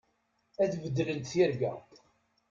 Ad 0.63 0.73
beddlent 0.81 1.29
tirga. 1.31 1.73